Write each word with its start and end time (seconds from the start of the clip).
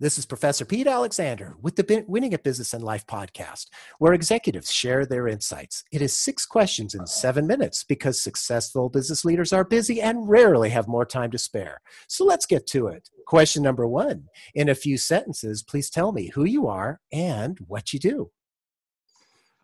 This 0.00 0.16
is 0.16 0.26
Professor 0.26 0.64
Pete 0.64 0.86
Alexander 0.86 1.56
with 1.60 1.74
the 1.74 2.04
Winning 2.06 2.32
at 2.32 2.44
Business 2.44 2.72
and 2.72 2.84
Life 2.84 3.04
podcast, 3.08 3.66
where 3.98 4.12
executives 4.12 4.70
share 4.70 5.04
their 5.04 5.26
insights. 5.26 5.82
It 5.90 6.00
is 6.00 6.14
six 6.14 6.46
questions 6.46 6.94
in 6.94 7.04
seven 7.04 7.48
minutes 7.48 7.82
because 7.82 8.22
successful 8.22 8.90
business 8.90 9.24
leaders 9.24 9.52
are 9.52 9.64
busy 9.64 10.00
and 10.00 10.28
rarely 10.28 10.70
have 10.70 10.86
more 10.86 11.04
time 11.04 11.32
to 11.32 11.38
spare. 11.38 11.80
So 12.06 12.24
let's 12.24 12.46
get 12.46 12.64
to 12.68 12.86
it. 12.86 13.10
Question 13.26 13.64
number 13.64 13.88
one 13.88 14.28
In 14.54 14.68
a 14.68 14.74
few 14.76 14.98
sentences, 14.98 15.64
please 15.64 15.90
tell 15.90 16.12
me 16.12 16.28
who 16.28 16.44
you 16.44 16.68
are 16.68 17.00
and 17.10 17.58
what 17.66 17.92
you 17.92 17.98
do. 17.98 18.30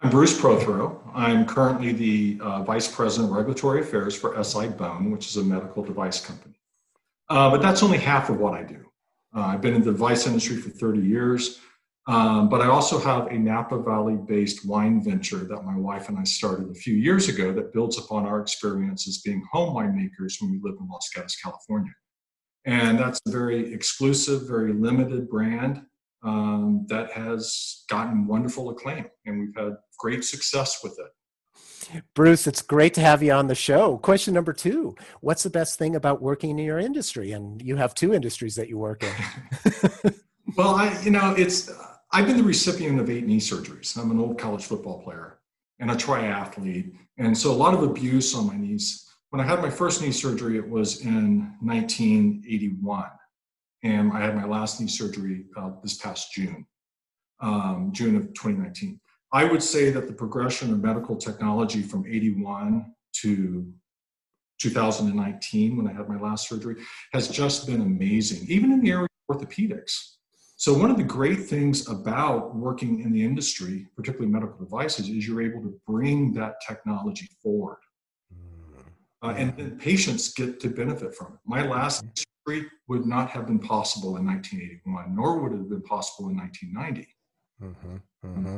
I'm 0.02 0.10
Bruce 0.10 0.36
Prothro. 0.36 0.98
I'm 1.14 1.46
currently 1.46 1.92
the 1.92 2.40
uh, 2.42 2.64
Vice 2.64 2.92
President 2.92 3.30
of 3.30 3.36
Regulatory 3.36 3.82
Affairs 3.82 4.16
for 4.16 4.42
SI-BONE, 4.42 5.12
which 5.12 5.28
is 5.28 5.36
a 5.36 5.44
medical 5.44 5.84
device 5.84 6.20
company. 6.20 6.56
Uh, 7.28 7.52
but 7.52 7.62
that's 7.62 7.84
only 7.84 7.98
half 7.98 8.30
of 8.30 8.38
what 8.38 8.54
I 8.54 8.64
do. 8.64 8.84
Uh, 9.34 9.40
I've 9.40 9.60
been 9.60 9.74
in 9.74 9.82
the 9.82 9.90
device 9.90 10.26
industry 10.26 10.56
for 10.56 10.70
30 10.70 11.00
years, 11.00 11.58
um, 12.06 12.48
but 12.48 12.60
I 12.60 12.66
also 12.66 12.98
have 13.00 13.28
a 13.28 13.34
Napa 13.34 13.78
Valley 13.82 14.16
based 14.16 14.66
wine 14.66 15.02
venture 15.02 15.38
that 15.38 15.64
my 15.64 15.76
wife 15.76 16.08
and 16.08 16.18
I 16.18 16.24
started 16.24 16.70
a 16.70 16.74
few 16.74 16.94
years 16.94 17.28
ago 17.28 17.52
that 17.52 17.72
builds 17.72 17.98
upon 17.98 18.26
our 18.26 18.40
experience 18.40 19.08
as 19.08 19.18
being 19.18 19.42
home 19.50 19.74
winemakers 19.74 20.40
when 20.40 20.52
we 20.52 20.60
lived 20.62 20.80
in 20.80 20.88
Los 20.88 21.08
Gatos, 21.14 21.36
California. 21.36 21.92
And 22.64 22.98
that's 22.98 23.20
a 23.26 23.30
very 23.30 23.72
exclusive, 23.74 24.46
very 24.46 24.72
limited 24.72 25.28
brand 25.28 25.82
um, 26.22 26.86
that 26.88 27.10
has 27.12 27.84
gotten 27.90 28.26
wonderful 28.26 28.70
acclaim, 28.70 29.06
and 29.26 29.40
we've 29.40 29.56
had 29.56 29.76
great 29.98 30.24
success 30.24 30.80
with 30.82 30.98
it. 30.98 31.10
Bruce, 32.14 32.46
it's 32.46 32.62
great 32.62 32.94
to 32.94 33.00
have 33.00 33.22
you 33.22 33.32
on 33.32 33.46
the 33.46 33.54
show. 33.54 33.98
Question 33.98 34.34
number 34.34 34.52
two 34.52 34.96
What's 35.20 35.42
the 35.42 35.50
best 35.50 35.78
thing 35.78 35.96
about 35.96 36.22
working 36.22 36.50
in 36.50 36.58
your 36.58 36.78
industry? 36.78 37.32
And 37.32 37.60
you 37.62 37.76
have 37.76 37.94
two 37.94 38.12
industries 38.14 38.54
that 38.56 38.68
you 38.68 38.78
work 38.78 39.02
in. 39.02 40.14
well, 40.56 40.74
I, 40.74 41.00
you 41.02 41.10
know, 41.10 41.34
it's, 41.36 41.70
I've 42.12 42.26
been 42.26 42.36
the 42.36 42.42
recipient 42.44 43.00
of 43.00 43.10
eight 43.10 43.26
knee 43.26 43.40
surgeries. 43.40 43.96
I'm 43.96 44.10
an 44.10 44.18
old 44.18 44.38
college 44.38 44.64
football 44.64 45.02
player 45.02 45.38
and 45.80 45.90
a 45.90 45.94
triathlete. 45.94 46.94
And 47.18 47.36
so 47.36 47.50
a 47.50 47.52
lot 47.52 47.74
of 47.74 47.82
abuse 47.82 48.34
on 48.34 48.46
my 48.46 48.56
knees. 48.56 49.06
When 49.30 49.40
I 49.40 49.44
had 49.44 49.60
my 49.60 49.70
first 49.70 50.00
knee 50.00 50.12
surgery, 50.12 50.56
it 50.56 50.68
was 50.68 51.04
in 51.04 51.54
1981. 51.60 53.04
And 53.82 54.12
I 54.12 54.20
had 54.20 54.36
my 54.36 54.46
last 54.46 54.80
knee 54.80 54.86
surgery 54.86 55.46
uh, 55.56 55.70
this 55.82 55.98
past 55.98 56.32
June, 56.32 56.66
um, 57.40 57.90
June 57.92 58.16
of 58.16 58.32
2019. 58.34 59.00
I 59.34 59.42
would 59.42 59.64
say 59.64 59.90
that 59.90 60.06
the 60.06 60.12
progression 60.12 60.72
of 60.72 60.80
medical 60.80 61.16
technology 61.16 61.82
from 61.82 62.06
81 62.06 62.94
to 63.22 63.66
2019, 64.60 65.76
when 65.76 65.88
I 65.88 65.92
had 65.92 66.08
my 66.08 66.20
last 66.20 66.48
surgery, 66.48 66.76
has 67.12 67.26
just 67.26 67.66
been 67.66 67.80
amazing, 67.80 68.46
even 68.48 68.70
in 68.70 68.80
the 68.80 68.92
area 68.92 69.08
of 69.28 69.36
orthopedics. 69.36 70.12
So, 70.54 70.72
one 70.72 70.88
of 70.88 70.96
the 70.96 71.02
great 71.02 71.40
things 71.46 71.88
about 71.88 72.54
working 72.54 73.00
in 73.00 73.12
the 73.12 73.24
industry, 73.24 73.88
particularly 73.96 74.30
medical 74.30 74.56
devices, 74.56 75.08
is 75.08 75.26
you're 75.26 75.42
able 75.42 75.62
to 75.62 75.74
bring 75.84 76.32
that 76.34 76.54
technology 76.64 77.28
forward. 77.42 77.78
Uh, 79.20 79.34
and, 79.36 79.58
and, 79.58 79.80
patients 79.80 80.32
get 80.32 80.60
to 80.60 80.68
benefit 80.68 81.12
from 81.12 81.32
it. 81.32 81.40
My 81.44 81.66
last 81.66 82.04
surgery 82.46 82.68
would 82.86 83.04
not 83.04 83.30
have 83.30 83.46
been 83.46 83.58
possible 83.58 84.16
in 84.16 84.26
1981, 84.26 85.16
nor 85.16 85.40
would 85.40 85.52
it 85.54 85.58
have 85.58 85.70
been 85.70 85.82
possible 85.82 86.28
in 86.28 86.36
1990. 86.36 87.08
Mm-hmm, 87.60 87.96
mm-hmm 88.26 88.56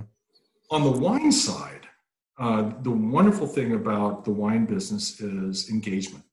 on 0.70 0.84
the 0.84 0.90
wine 0.90 1.32
side, 1.32 1.86
uh, 2.38 2.72
the 2.82 2.90
wonderful 2.90 3.46
thing 3.46 3.74
about 3.74 4.24
the 4.24 4.32
wine 4.32 4.66
business 4.66 5.20
is 5.20 5.70
engagement. 5.70 6.24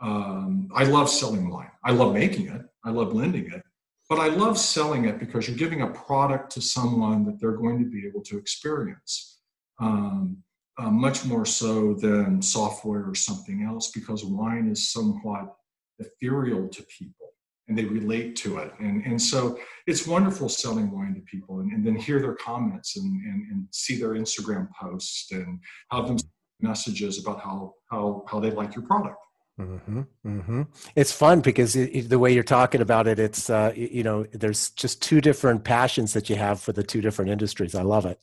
Um, 0.00 0.68
I 0.74 0.84
love 0.84 1.08
selling 1.08 1.50
wine. 1.50 1.70
I 1.84 1.92
love 1.92 2.14
making 2.14 2.48
it. 2.48 2.62
I 2.84 2.90
love 2.90 3.12
lending 3.12 3.46
it. 3.52 3.62
But 4.08 4.20
I 4.20 4.28
love 4.28 4.58
selling 4.58 5.04
it 5.04 5.18
because 5.18 5.46
you're 5.46 5.56
giving 5.56 5.82
a 5.82 5.88
product 5.88 6.50
to 6.52 6.60
someone 6.60 7.24
that 7.26 7.38
they're 7.40 7.56
going 7.56 7.78
to 7.80 7.90
be 7.90 8.06
able 8.06 8.22
to 8.22 8.38
experience. 8.38 9.40
Um, 9.78 10.38
uh, 10.78 10.90
much 10.90 11.24
more 11.24 11.44
so 11.44 11.94
than 11.94 12.40
software 12.40 13.08
or 13.08 13.14
something 13.14 13.64
else 13.64 13.90
because 13.90 14.24
wine 14.24 14.68
is 14.68 14.92
somewhat 14.92 15.56
ethereal 15.98 16.68
to 16.68 16.84
people 16.84 17.27
and 17.68 17.76
they 17.76 17.84
relate 17.84 18.34
to 18.36 18.58
it. 18.58 18.72
And, 18.80 19.04
and 19.04 19.20
so 19.20 19.58
it's 19.86 20.06
wonderful 20.06 20.48
selling 20.48 20.90
wine 20.90 21.14
to 21.14 21.20
people 21.22 21.60
and, 21.60 21.72
and 21.72 21.86
then 21.86 21.96
hear 21.96 22.20
their 22.20 22.34
comments 22.34 22.96
and, 22.96 23.06
and, 23.24 23.50
and 23.50 23.66
see 23.70 23.98
their 23.98 24.10
Instagram 24.10 24.68
posts 24.80 25.30
and 25.32 25.60
have 25.90 26.08
them 26.08 26.16
messages 26.60 27.20
about 27.20 27.40
how, 27.40 27.74
how, 27.90 28.24
how 28.28 28.40
they 28.40 28.50
like 28.50 28.74
your 28.74 28.86
product. 28.86 29.16
Mm-hmm, 29.60 30.02
mm-hmm. 30.24 30.62
It's 30.94 31.12
fun 31.12 31.40
because 31.40 31.74
it, 31.74 32.08
the 32.08 32.18
way 32.18 32.32
you're 32.32 32.44
talking 32.44 32.80
about 32.80 33.08
it, 33.08 33.18
it's, 33.18 33.50
uh, 33.50 33.72
you 33.74 34.04
know, 34.04 34.24
there's 34.32 34.70
just 34.70 35.02
two 35.02 35.20
different 35.20 35.64
passions 35.64 36.12
that 36.12 36.30
you 36.30 36.36
have 36.36 36.60
for 36.60 36.72
the 36.72 36.84
two 36.84 37.00
different 37.00 37.30
industries. 37.30 37.74
I 37.74 37.82
love 37.82 38.06
it. 38.06 38.20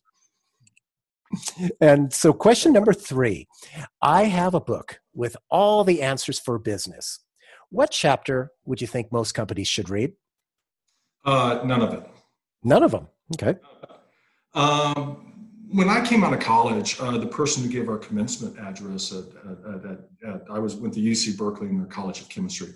And 1.82 2.14
so, 2.14 2.32
question 2.32 2.72
number 2.72 2.94
three 2.94 3.48
I 4.02 4.26
have 4.26 4.54
a 4.54 4.62
book 4.62 5.00
with 5.14 5.36
all 5.50 5.84
the 5.84 6.02
answers 6.02 6.40
for 6.40 6.58
business. 6.60 7.20
What 7.76 7.92
chapter 7.92 8.54
would 8.64 8.80
you 8.80 8.88
think 8.88 9.12
most 9.12 9.34
companies 9.34 9.68
should 9.68 9.90
read? 9.90 10.14
Uh, 11.26 11.60
none 11.66 11.82
of 11.82 11.94
it. 11.94 12.10
None 12.64 12.84
of 12.84 12.92
them. 12.92 13.08
Okay. 13.34 13.60
Um, 14.54 15.58
when 15.70 15.90
I 15.90 16.00
came 16.06 16.24
out 16.24 16.32
of 16.32 16.40
college, 16.40 16.96
uh, 17.02 17.18
the 17.18 17.28
person 17.28 17.64
who 17.64 17.70
gave 17.70 17.90
our 17.90 17.98
commencement 17.98 18.58
address 18.58 19.12
at, 19.12 19.26
at, 19.52 19.92
at, 19.92 20.00
at, 20.26 20.42
I 20.50 20.58
was 20.58 20.78
went 20.78 20.94
to 20.94 21.02
UC 21.02 21.36
Berkeley 21.36 21.68
in 21.68 21.82
the 21.82 21.88
College 21.88 22.22
of 22.22 22.30
Chemistry. 22.30 22.70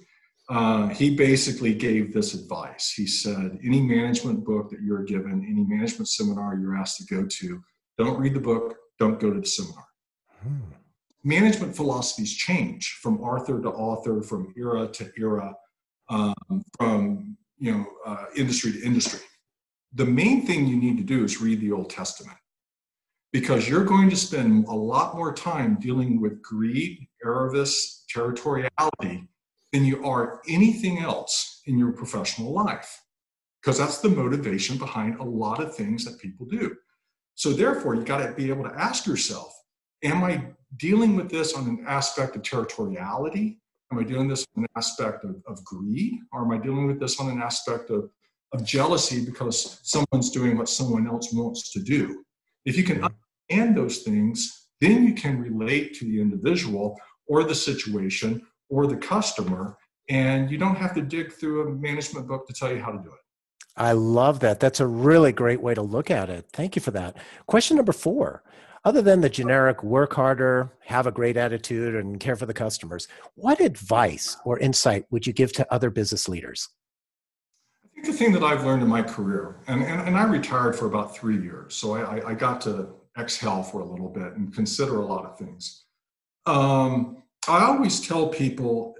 Uh, 0.50 0.90
he 0.90 1.16
basically 1.16 1.74
gave 1.74 2.14
this 2.14 2.34
advice. 2.34 2.92
He 2.92 3.08
said, 3.08 3.58
any 3.64 3.80
management 3.80 4.44
book 4.44 4.70
that 4.72 4.82
you're 4.82 5.06
given, 5.06 5.48
any 5.50 5.64
management 5.64 6.10
seminar 6.10 6.58
you're 6.58 6.76
asked 6.76 6.98
to 6.98 7.06
go 7.06 7.26
to, 7.26 7.62
don't 7.98 8.20
read 8.20 8.34
the 8.34 8.42
book, 8.42 8.76
don't 9.00 9.18
go 9.18 9.32
to 9.34 9.40
the 9.40 9.48
seminar. 9.48 9.86
Hmm 10.44 10.69
management 11.24 11.76
philosophies 11.76 12.34
change 12.34 13.00
from 13.02 13.22
author 13.22 13.62
to 13.62 13.70
author, 13.70 14.22
from 14.22 14.54
era 14.58 14.88
to 14.88 15.12
era, 15.18 15.54
um, 16.10 16.34
from 16.78 17.38
you 17.58 17.72
know 17.72 17.86
uh, 18.06 18.26
industry 18.36 18.72
to 18.74 18.84
industry. 18.84 19.20
The 19.94 20.06
main 20.06 20.46
thing 20.46 20.68
you 20.68 20.78
need 20.78 20.98
to 20.98 21.04
do 21.04 21.24
is 21.24 21.42
read 21.42 21.62
the 21.62 21.72
Old 21.72 21.90
Testament 21.90 22.38
because 23.32 23.68
you're 23.68 23.86
going 23.86 24.10
to 24.10 24.16
spend 24.16 24.66
a 24.66 24.74
lot 24.74 25.16
more 25.16 25.34
time 25.34 25.78
dealing 25.80 26.22
with 26.22 26.42
greed, 26.42 27.08
avarice, 27.26 28.06
territoriality 28.14 29.28
than 29.72 29.86
you 29.86 30.04
are 30.06 30.42
anything 30.48 31.00
else 31.00 31.62
in 31.66 31.78
your 31.78 31.92
professional 31.92 32.52
life 32.54 33.02
because 33.62 33.78
that's 33.78 34.00
the 34.00 34.10
motivation 34.10 34.78
behind 34.78 35.20
a 35.20 35.24
lot 35.24 35.62
of 35.62 35.76
things 35.76 36.06
that 36.06 36.20
people 36.20 36.46
do. 36.46 36.76
So 37.36 37.54
therefore, 37.54 37.96
you 37.96 38.04
got 38.04 38.26
to 38.26 38.34
be 38.34 38.50
able 38.50 38.64
to 38.64 38.76
ask 38.76 39.06
yourself, 39.06 39.54
am 40.04 40.24
I 40.24 40.44
dealing 40.78 41.16
with 41.16 41.30
this 41.30 41.54
on 41.54 41.68
an 41.68 41.84
aspect 41.88 42.36
of 42.36 42.42
territoriality? 42.42 43.58
Am 43.92 44.00
I 44.00 44.04
dealing 44.04 44.28
this 44.28 44.46
on 44.56 44.64
an 44.64 44.70
aspect 44.76 45.26
of, 45.26 45.42
of 45.48 45.64
greed? 45.64 46.20
Or 46.32 46.42
am 46.42 46.52
I 46.52 46.58
dealing 46.58 46.88
with 46.88 47.00
this 47.00 47.20
on 47.20 47.30
an 47.30 47.42
aspect 47.42 47.90
of, 47.90 48.10
of 48.54 48.64
jealousy 48.64 49.26
because 49.26 49.80
someone's 49.84 50.30
doing 50.30 50.58
what 50.58 50.70
someone 50.70 51.08
else 51.08 51.34
wants 51.34 51.72
to 51.74 51.80
do? 51.80 52.24
If 52.66 52.78
you 52.78 52.84
can 52.84 53.04
understand 53.04 53.78
those 53.78 54.00
things, 54.00 54.68
then 54.82 55.04
you 55.04 55.14
can 55.14 55.42
relate 55.42 55.94
to 55.96 56.06
the 56.06 56.22
individual 56.22 56.98
or 57.28 57.44
the 57.44 57.56
situation 57.56 58.42
or 58.70 58.88
the 58.88 58.96
customer, 58.96 59.78
and 60.10 60.52
you 60.52 60.58
don't 60.58 60.76
have 60.76 60.94
to 60.96 61.02
dig 61.02 61.34
through 61.34 61.68
a 61.68 61.72
management 61.72 62.28
book 62.28 62.48
to 62.48 62.54
tell 62.54 62.72
you 62.72 62.82
how 62.82 62.92
to 62.92 63.00
do 63.00 63.10
it. 63.10 63.20
I 63.76 63.94
love 63.94 64.42
that. 64.42 64.60
That's 64.60 64.80
a 64.80 64.88
really 64.88 65.32
great 65.32 65.62
way 65.62 65.74
to 65.74 65.82
look 65.82 66.12
at 66.12 66.30
it. 66.30 66.50
Thank 66.52 66.76
you 66.76 66.82
for 66.82 66.92
that. 66.92 67.16
Question 67.48 67.78
number 67.78 67.94
four 67.94 68.44
other 68.86 69.02
than 69.02 69.22
the 69.22 69.30
generic 69.30 69.84
work 69.84 70.14
harder, 70.14 70.72
have 70.86 71.08
a 71.08 71.12
great 71.12 71.38
attitude, 71.38 71.96
and 71.96 72.20
care 72.20 72.36
for 72.36 72.46
the 72.46 72.54
customers, 72.54 73.08
what 73.36 73.60
advice 73.60 74.38
or 74.46 74.60
insight 74.60 75.06
would 75.12 75.28
you 75.28 75.34
give 75.34 75.52
to 75.54 75.74
other 75.74 75.90
business 75.90 76.30
leaders? 76.30 76.70
I 77.84 77.88
think 77.94 78.06
the 78.06 78.14
thing 78.14 78.32
that 78.34 78.44
I've 78.44 78.66
learned 78.66 78.82
in 78.82 78.88
my 78.88 79.02
career, 79.02 79.60
and, 79.68 79.84
and, 79.84 80.08
and 80.08 80.18
I 80.18 80.24
retired 80.24 80.76
for 80.76 80.86
about 80.86 81.16
three 81.16 81.42
years, 81.42 81.76
so 81.76 81.94
I, 81.94 82.30
I 82.30 82.34
got 82.34 82.62
to 82.62 82.90
exhale 83.18 83.64
for 83.64 83.82
a 83.82 83.86
little 83.86 84.10
bit 84.10 84.34
and 84.34 84.54
consider 84.54 84.98
a 85.00 85.06
lot 85.06 85.26
of 85.26 85.38
things. 85.38 85.84
Um, 86.46 87.24
I 87.48 87.66
always 87.66 88.06
tell 88.06 88.28
people 88.28 88.96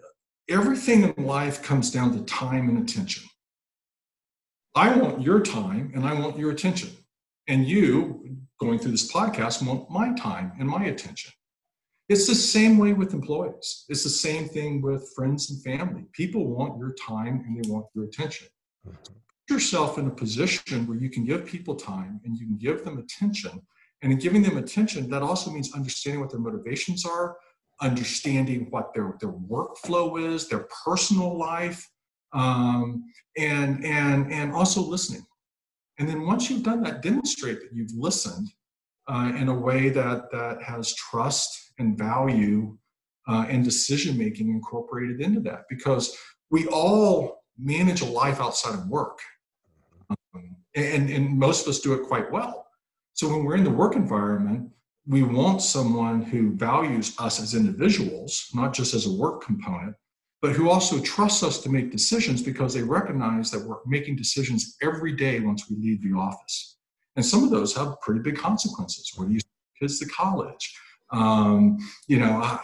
everything 0.50 1.04
in 1.04 1.26
life 1.26 1.64
comes 1.64 1.92
down 1.92 2.18
to 2.18 2.24
time 2.26 2.68
and 2.70 2.90
attention. 2.90 3.24
I 4.76 4.96
want 4.96 5.22
your 5.22 5.40
time 5.40 5.92
and 5.94 6.06
I 6.06 6.14
want 6.14 6.38
your 6.38 6.52
attention. 6.52 6.90
And 7.50 7.68
you 7.68 8.38
going 8.60 8.78
through 8.78 8.92
this 8.92 9.12
podcast 9.12 9.66
want 9.66 9.90
my 9.90 10.14
time 10.14 10.54
and 10.60 10.70
my 10.70 10.86
attention. 10.86 11.34
It's 12.08 12.28
the 12.28 12.36
same 12.36 12.78
way 12.78 12.94
with 12.94 13.16
employees. 13.16 13.86
It's 13.90 14.04
the 14.04 14.10
same 14.10 14.48
thing 14.48 14.84
with 14.84 15.12
friends 15.16 15.50
and 15.50 15.62
family. 15.64 16.06
People 16.14 16.46
want 16.48 16.78
your 16.78 16.94
time 16.94 17.44
and 17.48 17.58
they 17.58 17.68
want 17.68 17.88
your 17.96 18.06
attention. 18.06 18.48
Put 18.86 19.50
yourself 19.50 19.98
in 19.98 20.06
a 20.06 20.12
position 20.12 20.86
where 20.86 20.98
you 20.98 21.10
can 21.10 21.26
give 21.26 21.48
people 21.48 21.76
time 21.76 22.22
and 22.24 22.38
you 22.38 22.46
can 22.46 22.58
give 22.58 22.86
them 22.86 23.00
attention. 23.00 23.60
And 24.04 24.12
in 24.12 24.20
giving 24.20 24.44
them 24.44 24.58
attention, 24.58 25.10
that 25.10 25.24
also 25.24 25.50
means 25.50 25.74
understanding 25.74 26.22
what 26.22 26.30
their 26.30 26.40
motivations 26.40 27.04
are, 27.04 27.36
understanding 27.82 28.68
what 28.70 28.94
their, 28.94 29.16
their 29.20 29.32
workflow 29.32 30.34
is, 30.34 30.48
their 30.48 30.68
personal 30.86 31.36
life, 31.36 31.84
um, 32.32 33.06
and 33.38 33.84
and 33.84 34.32
and 34.32 34.52
also 34.52 34.82
listening. 34.82 35.26
And 36.00 36.08
then 36.08 36.26
once 36.26 36.50
you've 36.50 36.64
done 36.64 36.82
that, 36.84 37.02
demonstrate 37.02 37.60
that 37.60 37.74
you've 37.74 37.92
listened 37.94 38.50
uh, 39.08 39.34
in 39.36 39.50
a 39.50 39.54
way 39.54 39.90
that 39.90 40.32
that 40.32 40.64
has 40.64 40.96
trust 40.96 41.74
and 41.78 41.98
value 41.98 42.78
uh, 43.28 43.46
and 43.50 43.64
decision 43.64 44.18
making 44.18 44.50
incorporated 44.50 45.22
into 45.22 45.42
that. 45.42 45.66
Because 45.70 46.18
we 46.50 46.68
all 46.68 47.44
manage 47.58 48.02
a 48.02 48.06
life 48.06 48.40
outside 48.40 48.76
of 48.76 48.88
work, 48.88 49.20
um, 50.10 50.56
and 50.76 51.10
and 51.10 51.38
most 51.38 51.64
of 51.64 51.70
us 51.70 51.82
do 51.82 51.94
it 51.94 52.08
quite 52.08 52.32
well. 52.32 52.68
So 53.14 53.28
when 53.28 53.44
we're 53.44 53.58
in 53.58 53.66
the 53.66 53.70
work 53.70 53.96
environment, 53.98 54.70
we 55.06 55.24
want 55.24 55.62
someone 55.62 56.22
who 56.22 56.56
values 56.56 57.16
us 57.20 57.42
as 57.42 57.56
individuals, 57.56 58.50
not 58.54 58.74
just 58.74 58.94
as 58.94 59.06
a 59.06 59.12
work 59.12 59.44
component, 59.44 59.96
but 60.42 60.54
who 60.54 60.70
also 60.70 61.00
trusts 61.02 61.44
us 61.44 61.62
to 61.62 61.70
make 61.70 61.92
decisions 61.92 62.42
because 62.42 62.74
they 62.74 62.84
recognize 62.84 63.52
that 63.52 63.66
we're 63.66 63.78
making 63.86 64.16
decisions 64.16 64.78
every 64.82 65.14
day 65.14 65.40
once 65.40 65.70
we 65.70 65.76
leave 65.78 66.02
the 66.02 66.18
office. 66.18 66.78
And 67.16 67.26
some 67.26 67.44
of 67.44 67.50
those 67.50 67.76
have 67.76 68.00
pretty 68.02 68.22
big 68.22 68.38
consequences. 68.38 69.12
Where 69.16 69.28
do 69.28 69.34
you 69.34 69.42
kids 69.80 70.00
to 70.00 70.06
college? 70.08 70.74
Um, 71.12 71.78
you 72.08 72.20
know, 72.20 72.60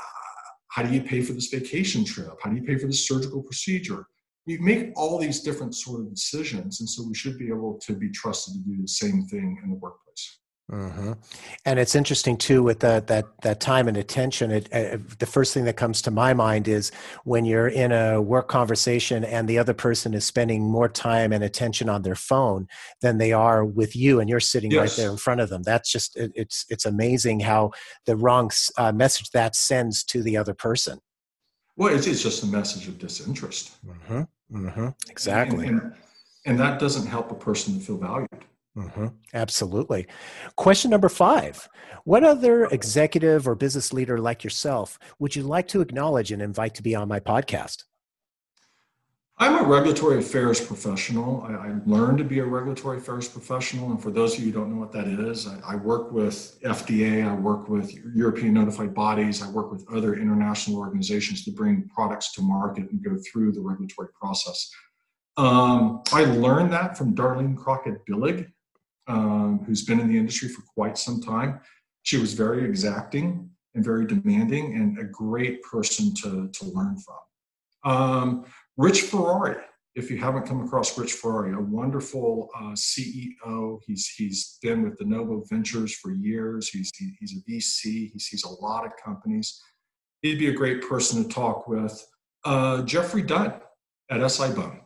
how 0.69 0.83
do 0.83 0.94
you 0.94 1.01
pay 1.01 1.22
for 1.22 1.33
this 1.33 1.48
vacation 1.48 2.06
trip? 2.06 2.38
How 2.42 2.50
do 2.50 2.56
you 2.56 2.63
pay 2.63 2.77
for 2.77 2.88
this 2.88 3.07
surgical 3.07 3.42
procedure? 3.42 4.06
You 4.45 4.62
make 4.62 4.92
all 4.95 5.18
these 5.18 5.42
different 5.42 5.74
sort 5.75 6.01
of 6.01 6.13
decisions, 6.13 6.80
and 6.80 6.88
so 6.88 7.04
we 7.07 7.16
should 7.16 7.39
be 7.39 7.48
able 7.48 7.80
to 7.86 7.94
be 7.94 8.10
trusted 8.10 8.54
to 8.54 8.60
do 8.60 8.81
the 8.81 8.88
same 8.88 9.24
thing 9.24 9.60
in 9.63 9.72
the 9.72 9.75
workplace. 9.77 10.39
Mm-hmm. 10.72 11.12
And 11.66 11.78
it's 11.78 11.94
interesting 11.94 12.38
too 12.38 12.64
with 12.64 12.80
that 12.80 13.06
that 13.06 13.26
that 13.44 13.60
time 13.60 13.88
and 13.88 13.96
attention. 13.96 14.50
It, 14.50 14.74
uh, 14.74 14.98
the 15.20 15.28
first 15.28 15.54
thing 15.54 15.66
that 15.66 15.78
comes 15.78 16.02
to 16.04 16.12
my 16.12 16.34
mind 16.34 16.68
is 16.68 16.92
when 17.24 17.46
you're 17.46 17.68
in 17.68 17.92
a 17.92 18.20
work 18.20 18.48
conversation 18.48 19.24
and 19.24 19.48
the 19.48 19.60
other 19.60 19.76
person 19.76 20.16
is 20.16 20.26
spending 20.26 20.64
more 20.64 20.90
time 20.90 21.32
and 21.32 21.44
attention 21.44 21.88
on 21.88 22.02
their 22.02 22.16
phone 22.16 22.68
than 23.02 23.20
they 23.20 23.32
are 23.32 23.64
with 23.64 23.96
you, 23.96 24.20
and 24.20 24.28
you're 24.28 24.40
sitting 24.40 24.72
yes. 24.72 24.80
right 24.80 25.04
there 25.04 25.12
in 25.12 25.18
front 25.18 25.40
of 25.40 25.50
them. 25.50 25.62
That's 25.62 25.92
just 25.92 26.18
it, 26.18 26.32
it's 26.34 26.66
it's 26.70 26.86
amazing 26.86 27.42
how 27.42 27.70
the 28.08 28.16
wrong 28.16 28.50
uh, 28.78 28.92
message 28.92 29.30
that 29.32 29.56
sends 29.56 30.04
to 30.06 30.24
the 30.24 30.36
other 30.36 30.56
person. 30.56 31.00
Well, 31.78 31.94
it's, 31.94 32.08
it's 32.08 32.24
just 32.24 32.42
a 32.42 32.48
message 32.48 32.88
of 32.88 32.98
disinterest. 32.98 33.78
Mm-hmm. 33.86 34.22
Mm-hmm. 34.66 34.88
Exactly. 35.10 35.68
And, 35.68 35.82
and, 35.82 35.94
and 36.46 36.60
that 36.60 36.80
doesn't 36.80 37.06
help 37.06 37.30
a 37.32 37.36
person 37.36 37.78
to 37.78 37.80
feel 37.80 37.98
valued. 37.98 38.30
Mm-hmm. 38.77 39.07
Absolutely. 39.33 40.07
Question 40.57 40.92
number 40.92 41.10
five 41.10 41.69
What 42.04 42.24
other 42.24 42.66
executive 42.66 43.48
or 43.48 43.56
business 43.56 43.94
leader 43.94 44.18
like 44.18 44.44
yourself 44.44 45.00
would 45.18 45.36
you 45.36 45.44
like 45.44 45.68
to 45.69 45.81
acknowledge 45.81 46.31
and 46.31 46.42
invite 46.42 46.75
to 46.75 46.83
be 46.83 46.94
on 46.95 47.07
my 47.07 47.19
podcast? 47.19 47.83
I'm 49.38 49.66
a 49.66 49.68
regulatory 49.68 50.19
affairs 50.19 50.66
professional. 50.66 51.42
I, 51.42 51.68
I, 51.68 51.75
learned 51.86 52.19
to 52.19 52.24
be 52.24 52.39
a 52.39 52.45
regulatory 52.45 53.00
affairs 53.00 53.27
professional. 53.27 53.92
And 53.92 54.01
for 54.01 54.10
those 54.10 54.33
of 54.33 54.39
you 54.39 54.45
who 54.45 54.51
don't 54.54 54.74
know 54.74 54.80
what 54.80 54.94
that 54.94 55.10
is, 55.10 55.45
I, 55.45 55.74
I, 55.74 55.75
work 55.75 56.13
with 56.13 56.57
FDA, 56.63 57.27
I 57.27 57.33
work 57.33 57.68
with 57.68 57.94
European 58.16 58.54
notified 58.54 58.94
bodies, 58.94 59.44
I 59.44 59.50
work 59.50 59.74
with 59.74 59.86
other 59.92 60.16
international 60.16 60.80
organizations 60.80 61.44
to 61.44 61.51
bring 61.51 61.86
products 61.94 62.31
to 62.33 62.42
market 62.42 62.89
and 62.89 63.04
go 63.04 63.18
through 63.30 63.51
the 63.51 63.60
regulatory 63.60 64.07
process. 64.18 64.72
Um, 65.36 66.01
I 66.13 66.24
learned 66.24 66.72
that 66.72 66.98
from 66.98 67.13
Darlene 67.13 67.57
Crockett 67.57 68.06
Billig, 68.06 68.50
um, 69.07 69.63
who's 69.66 69.84
been 69.84 70.00
in 70.00 70.07
the 70.07 70.18
industry 70.18 70.50
for 70.50 70.62
quite 70.62 70.98
some 70.98 71.22
time. 71.22 71.60
She 72.04 72.18
was 72.18 72.34
very 72.34 72.63
exacting 72.66 73.50
and 73.74 73.84
very 73.84 74.06
demanding 74.06 74.75
and 74.75 75.00
a 75.00 75.04
great 75.04 75.62
person 75.63 76.13
to, 76.16 76.50
to 76.50 76.66
learn 76.66 76.98
from. 76.98 77.92
Um, 77.92 78.46
Rich 78.78 79.02
Ferrari, 79.02 79.57
if 79.96 80.10
you 80.10 80.18
haven't 80.18 80.46
come 80.46 80.63
across 80.63 80.98
Rich 80.98 81.13
Ferrari, 81.13 81.54
a 81.54 81.60
wonderful 81.60 82.50
uh, 82.56 82.74
CEO. 82.74 83.80
He's, 83.86 84.07
he's 84.07 84.57
been 84.62 84.84
with 84.84 84.98
De 84.98 85.06
Novo 85.06 85.44
Ventures 85.50 85.96
for 85.96 86.12
years. 86.12 86.69
He's, 86.69 86.92
he, 86.98 87.12
he's 87.19 87.34
a 87.34 87.51
VC. 87.51 88.12
He 88.12 88.19
sees 88.19 88.44
a 88.44 88.50
lot 88.50 88.86
of 88.86 88.92
companies. 89.04 89.62
He'd 90.22 90.40
be 90.40 90.50
a 90.50 90.54
great 90.54 90.88
person 90.88 91.24
to 91.24 91.30
talk 91.30 91.68
with. 91.68 92.06
Uh, 92.44 92.84
Jeffrey 92.84 93.22
Dunn 93.22 93.54
at 94.10 94.30
SI-BONE. 94.30 94.81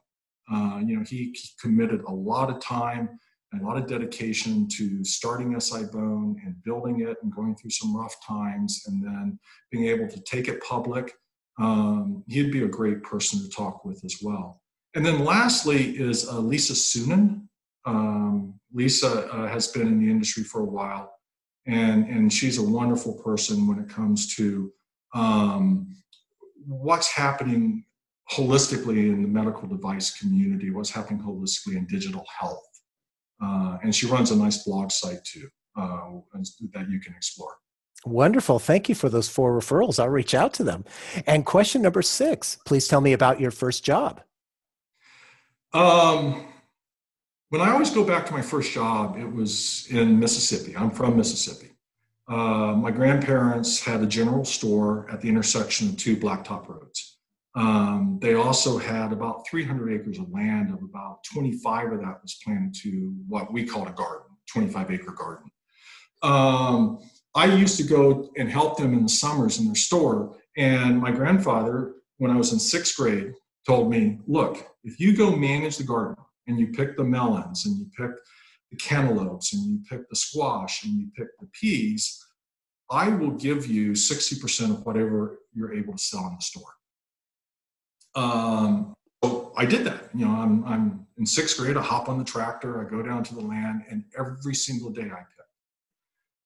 Uh, 0.51 0.81
you 0.85 0.97
know, 0.97 1.03
he, 1.07 1.31
he 1.33 1.49
committed 1.61 2.01
a 2.07 2.11
lot 2.13 2.49
of 2.49 2.59
time 2.59 3.19
a 3.53 3.63
lot 3.63 3.77
of 3.77 3.87
dedication 3.87 4.67
to 4.67 5.03
starting 5.03 5.59
SI-BONE 5.59 6.39
and 6.45 6.63
building 6.63 7.01
it 7.01 7.17
and 7.23 7.33
going 7.33 7.55
through 7.55 7.71
some 7.71 7.95
rough 7.95 8.15
times 8.25 8.83
and 8.87 9.03
then 9.03 9.39
being 9.71 9.87
able 9.87 10.07
to 10.07 10.21
take 10.21 10.47
it 10.47 10.63
public. 10.63 11.13
Um, 11.59 12.23
he'd 12.27 12.51
be 12.51 12.63
a 12.63 12.67
great 12.67 13.03
person 13.03 13.39
to 13.41 13.49
talk 13.49 13.83
with 13.83 14.03
as 14.05 14.17
well. 14.21 14.61
And 14.95 15.05
then 15.05 15.25
lastly 15.25 15.97
is 15.97 16.27
uh, 16.27 16.39
Lisa 16.39 16.73
Suennen. 16.73 17.47
Um, 17.85 18.59
Lisa 18.73 19.27
uh, 19.31 19.47
has 19.47 19.67
been 19.67 19.87
in 19.87 19.99
the 19.99 20.09
industry 20.09 20.43
for 20.43 20.61
a 20.61 20.65
while, 20.65 21.13
and, 21.65 22.05
and 22.07 22.31
she's 22.31 22.59
a 22.59 22.63
wonderful 22.63 23.13
person 23.13 23.67
when 23.67 23.79
it 23.79 23.89
comes 23.89 24.35
to 24.35 24.71
um, 25.15 25.95
what's 26.65 27.11
happening 27.11 27.85
holistically 28.31 29.11
in 29.11 29.23
the 29.23 29.27
medical 29.27 29.67
device 29.67 30.17
community, 30.17 30.69
what's 30.69 30.91
happening 30.91 31.19
holistically 31.19 31.77
in 31.77 31.85
digital 31.87 32.25
health. 32.39 32.68
Uh, 33.41 33.77
and 33.83 33.95
she 33.95 34.05
runs 34.05 34.31
a 34.31 34.35
nice 34.35 34.63
blog 34.63 34.91
site 34.91 35.23
too 35.23 35.47
uh, 35.77 36.09
that 36.73 36.89
you 36.89 36.99
can 36.99 37.13
explore. 37.15 37.57
Wonderful. 38.05 38.59
Thank 38.59 38.87
you 38.87 38.95
for 38.95 39.09
those 39.09 39.27
four 39.27 39.57
referrals. 39.57 39.99
I'll 39.99 40.09
reach 40.09 40.33
out 40.33 40.53
to 40.55 40.63
them. 40.63 40.85
And 41.27 41.45
question 41.45 41.81
number 41.81 42.01
six 42.01 42.57
please 42.65 42.87
tell 42.87 43.01
me 43.01 43.13
about 43.13 43.39
your 43.39 43.51
first 43.51 43.83
job. 43.83 44.21
Um, 45.73 46.45
when 47.49 47.61
I 47.61 47.71
always 47.71 47.89
go 47.89 48.03
back 48.03 48.25
to 48.27 48.33
my 48.33 48.41
first 48.41 48.71
job, 48.71 49.17
it 49.17 49.31
was 49.31 49.87
in 49.89 50.19
Mississippi. 50.19 50.75
I'm 50.77 50.91
from 50.91 51.17
Mississippi. 51.17 51.71
Uh, 52.27 52.75
my 52.75 52.91
grandparents 52.91 53.83
had 53.83 54.01
a 54.01 54.05
general 54.05 54.45
store 54.45 55.07
at 55.11 55.19
the 55.19 55.27
intersection 55.27 55.89
of 55.89 55.97
two 55.97 56.15
blacktop 56.15 56.69
roads. 56.69 57.08
Um, 57.55 58.19
they 58.21 58.35
also 58.35 58.77
had 58.77 59.11
about 59.11 59.47
300 59.49 59.93
acres 59.93 60.19
of 60.19 60.31
land, 60.31 60.71
of 60.71 60.83
about 60.83 61.23
25 61.33 61.93
of 61.93 62.01
that 62.01 62.21
was 62.21 62.39
planted 62.43 62.73
to 62.83 63.15
what 63.27 63.51
we 63.51 63.65
called 63.65 63.87
a 63.87 63.91
garden, 63.91 64.27
25 64.53 64.91
acre 64.91 65.11
garden. 65.11 65.49
Um, 66.21 66.99
I 67.35 67.45
used 67.45 67.77
to 67.77 67.83
go 67.83 68.29
and 68.37 68.49
help 68.49 68.77
them 68.77 68.93
in 68.93 69.03
the 69.03 69.09
summers 69.09 69.59
in 69.59 69.65
their 69.65 69.75
store. 69.75 70.35
And 70.57 70.99
my 70.99 71.11
grandfather, 71.11 71.93
when 72.17 72.31
I 72.31 72.35
was 72.35 72.53
in 72.53 72.59
sixth 72.59 72.95
grade, 72.97 73.33
told 73.65 73.89
me, 73.89 74.19
look, 74.27 74.65
if 74.83 74.99
you 74.99 75.15
go 75.15 75.35
manage 75.35 75.77
the 75.77 75.83
garden 75.83 76.15
and 76.47 76.59
you 76.59 76.67
pick 76.67 76.97
the 76.97 77.03
melons 77.03 77.65
and 77.65 77.77
you 77.77 77.85
pick 77.97 78.15
the 78.71 78.77
cantaloupes 78.77 79.53
and 79.53 79.65
you 79.65 79.79
pick 79.89 80.09
the 80.09 80.15
squash 80.15 80.83
and 80.83 80.99
you 80.99 81.07
pick 81.15 81.27
the 81.39 81.47
peas, 81.59 82.23
I 82.91 83.09
will 83.09 83.31
give 83.31 83.67
you 83.67 83.91
60% 83.91 84.71
of 84.71 84.85
whatever 84.85 85.39
you're 85.53 85.73
able 85.73 85.93
to 85.93 86.03
sell 86.03 86.27
in 86.27 86.35
the 86.35 86.41
store. 86.41 86.73
Um, 88.15 88.93
so 89.23 89.53
I 89.57 89.65
did 89.65 89.83
that. 89.85 90.09
You 90.13 90.25
know, 90.25 90.31
I'm, 90.31 90.63
I'm 90.65 91.07
in 91.17 91.25
sixth 91.25 91.57
grade. 91.57 91.77
I 91.77 91.81
hop 91.81 92.09
on 92.09 92.17
the 92.17 92.23
tractor. 92.23 92.85
I 92.85 92.89
go 92.89 93.01
down 93.01 93.23
to 93.25 93.35
the 93.35 93.41
land, 93.41 93.83
and 93.89 94.03
every 94.17 94.55
single 94.55 94.89
day 94.89 95.03
I 95.03 95.19
pick. 95.19 95.39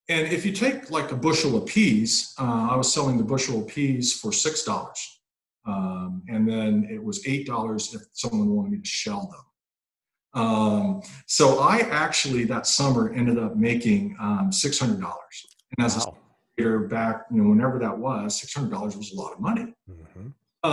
And 0.08 0.30
if 0.30 0.44
you 0.44 0.52
take 0.52 0.90
like 0.90 1.12
a 1.12 1.16
bushel 1.16 1.56
of 1.56 1.66
peas, 1.66 2.34
uh, 2.38 2.68
I 2.70 2.76
was 2.76 2.92
selling 2.92 3.16
the 3.16 3.24
bushel 3.24 3.62
of 3.62 3.68
peas 3.68 4.12
for 4.12 4.32
six 4.32 4.62
dollars, 4.62 5.20
um, 5.66 6.22
and 6.28 6.46
then 6.46 6.86
it 6.90 7.02
was 7.02 7.26
eight 7.26 7.46
dollars 7.46 7.94
if 7.94 8.02
someone 8.12 8.50
wanted 8.50 8.72
me 8.72 8.78
to 8.80 8.86
shell 8.86 9.30
them. 9.32 10.42
Um, 10.42 11.02
so 11.26 11.60
I 11.60 11.78
actually 11.90 12.44
that 12.44 12.66
summer 12.66 13.14
ended 13.14 13.38
up 13.38 13.56
making 13.56 14.16
um, 14.20 14.52
six 14.52 14.78
hundred 14.78 15.00
dollars, 15.00 15.46
and 15.78 15.86
as 15.86 16.04
wow. 16.04 16.18
a 16.58 16.62
year 16.62 16.80
back, 16.80 17.22
you 17.30 17.42
know, 17.42 17.48
whenever 17.48 17.78
that 17.78 17.96
was, 17.96 18.38
six 18.40 18.52
hundred 18.52 18.72
dollars 18.72 18.96
was 18.96 19.12
a 19.12 19.16
lot 19.16 19.32
of 19.32 19.40
money. 19.40 19.72
Mm-hmm. 19.88 20.68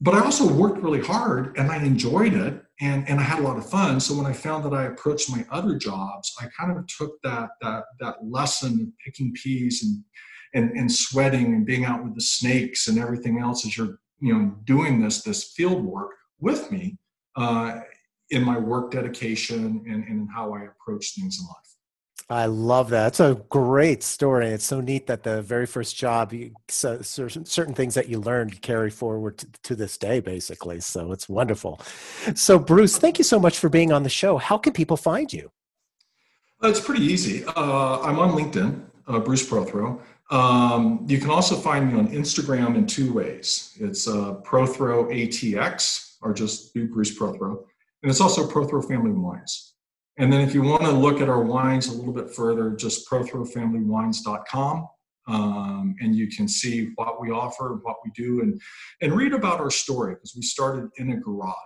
But 0.00 0.14
I 0.14 0.20
also 0.20 0.52
worked 0.52 0.82
really 0.82 1.00
hard 1.00 1.56
and 1.56 1.70
I 1.70 1.76
enjoyed 1.82 2.34
it 2.34 2.62
and, 2.80 3.08
and 3.08 3.18
I 3.18 3.22
had 3.22 3.38
a 3.38 3.42
lot 3.42 3.56
of 3.56 3.68
fun. 3.68 3.98
So 3.98 4.14
when 4.14 4.26
I 4.26 4.32
found 4.32 4.64
that 4.64 4.74
I 4.74 4.84
approached 4.84 5.30
my 5.30 5.46
other 5.50 5.76
jobs, 5.78 6.34
I 6.40 6.46
kind 6.58 6.76
of 6.76 6.86
took 6.86 7.20
that 7.22 7.50
that 7.62 7.84
that 8.00 8.16
lesson 8.22 8.80
of 8.80 8.88
picking 9.04 9.32
peas 9.32 9.82
and 9.82 10.04
and, 10.54 10.76
and 10.76 10.92
sweating 10.92 11.54
and 11.54 11.66
being 11.66 11.84
out 11.84 12.04
with 12.04 12.14
the 12.14 12.20
snakes 12.20 12.88
and 12.88 12.98
everything 12.98 13.38
else 13.38 13.66
as 13.66 13.76
you're 13.76 13.98
you 14.20 14.34
know 14.34 14.54
doing 14.64 15.00
this 15.00 15.22
this 15.22 15.52
field 15.52 15.82
work 15.82 16.10
with 16.40 16.70
me 16.70 16.98
uh, 17.36 17.80
in 18.30 18.42
my 18.42 18.58
work 18.58 18.90
dedication 18.90 19.82
and, 19.88 20.04
and 20.04 20.28
how 20.34 20.52
I 20.52 20.64
approach 20.64 21.14
things 21.14 21.38
in 21.40 21.46
life. 21.46 21.75
I 22.28 22.46
love 22.46 22.90
that. 22.90 23.08
It's 23.08 23.20
a 23.20 23.40
great 23.50 24.02
story. 24.02 24.48
It's 24.48 24.64
so 24.64 24.80
neat 24.80 25.06
that 25.06 25.22
the 25.22 25.42
very 25.42 25.66
first 25.66 25.94
job, 25.96 26.32
you, 26.32 26.54
so, 26.66 27.00
certain, 27.00 27.44
certain 27.44 27.72
things 27.72 27.94
that 27.94 28.08
you 28.08 28.18
learned 28.18 28.60
carry 28.62 28.90
forward 28.90 29.38
to, 29.38 29.46
to, 29.62 29.76
this 29.76 29.96
day, 29.96 30.18
basically. 30.18 30.80
So 30.80 31.12
it's 31.12 31.28
wonderful. 31.28 31.80
So, 32.34 32.58
Bruce, 32.58 32.98
thank 32.98 33.18
you 33.18 33.24
so 33.24 33.38
much 33.38 33.58
for 33.58 33.68
being 33.68 33.92
on 33.92 34.02
the 34.02 34.08
show. 34.08 34.38
How 34.38 34.58
can 34.58 34.72
people 34.72 34.96
find 34.96 35.32
you? 35.32 35.52
It's 36.64 36.80
pretty 36.80 37.04
easy. 37.04 37.44
Uh, 37.44 38.00
I'm 38.00 38.18
on 38.18 38.32
LinkedIn, 38.32 38.82
uh, 39.06 39.20
Bruce 39.20 39.48
Prothro. 39.48 40.00
Um, 40.30 41.04
you 41.06 41.18
can 41.18 41.30
also 41.30 41.54
find 41.54 41.92
me 41.92 41.98
on 41.98 42.08
Instagram 42.08 42.74
in 42.74 42.86
two 42.86 43.12
ways. 43.12 43.76
It's 43.78 44.08
uh, 44.08 44.40
ATX, 44.42 46.16
or 46.22 46.34
just 46.34 46.74
do 46.74 46.88
Bruce 46.88 47.16
Prothro. 47.16 47.66
And 48.02 48.10
it's 48.10 48.20
also 48.20 48.48
Prothro 48.48 48.86
Family 48.86 49.12
Wines. 49.12 49.65
And 50.18 50.32
then 50.32 50.40
if 50.40 50.54
you 50.54 50.62
want 50.62 50.82
to 50.82 50.90
look 50.90 51.20
at 51.20 51.28
our 51.28 51.42
wines 51.42 51.88
a 51.88 51.92
little 51.92 52.12
bit 52.12 52.30
further, 52.30 52.70
just 52.70 53.08
prothrofamilywines.com. 53.08 54.88
Um, 55.28 55.96
and 56.00 56.14
you 56.14 56.28
can 56.28 56.46
see 56.46 56.92
what 56.94 57.20
we 57.20 57.30
offer, 57.30 57.80
what 57.82 57.96
we 58.04 58.12
do, 58.14 58.42
and, 58.42 58.60
and 59.02 59.12
read 59.12 59.32
about 59.32 59.60
our 59.60 59.70
story 59.70 60.14
because 60.14 60.34
we 60.36 60.42
started 60.42 60.88
in 60.98 61.10
a 61.10 61.16
garage 61.16 61.56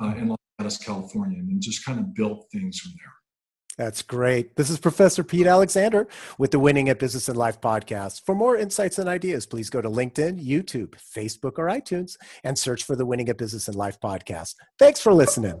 uh, 0.00 0.14
in 0.16 0.28
Los 0.28 0.38
Angeles, 0.58 0.78
California, 0.78 1.38
and 1.38 1.60
just 1.60 1.84
kind 1.84 1.98
of 1.98 2.14
built 2.14 2.46
things 2.50 2.80
from 2.80 2.92
there. 2.96 3.12
That's 3.76 4.02
great. 4.02 4.56
This 4.56 4.70
is 4.70 4.78
Professor 4.80 5.22
Pete 5.22 5.46
Alexander 5.46 6.08
with 6.36 6.50
the 6.50 6.58
Winning 6.58 6.88
at 6.88 6.98
Business 6.98 7.28
and 7.28 7.36
Life 7.36 7.60
podcast. 7.60 8.22
For 8.26 8.34
more 8.34 8.56
insights 8.56 8.98
and 8.98 9.08
ideas, 9.08 9.46
please 9.46 9.70
go 9.70 9.80
to 9.80 9.88
LinkedIn, 9.88 10.44
YouTube, 10.44 10.94
Facebook, 11.16 11.58
or 11.58 11.66
iTunes 11.66 12.16
and 12.42 12.58
search 12.58 12.82
for 12.82 12.96
the 12.96 13.06
Winning 13.06 13.28
at 13.28 13.38
Business 13.38 13.68
and 13.68 13.76
Life 13.76 14.00
podcast. 14.00 14.56
Thanks 14.80 15.00
for 15.00 15.14
listening. 15.14 15.60